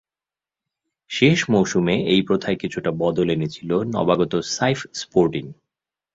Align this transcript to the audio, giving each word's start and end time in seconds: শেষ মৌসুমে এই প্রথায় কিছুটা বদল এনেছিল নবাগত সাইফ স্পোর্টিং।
শেষ 1.11 1.39
মৌসুমে 1.49 1.95
এই 2.05 2.21
প্রথায় 2.21 2.57
কিছুটা 2.57 2.91
বদল 2.97 3.27
এনেছিল 3.29 3.71
নবাগত 3.95 4.33
সাইফ 4.49 4.79
স্পোর্টিং। 4.93 5.45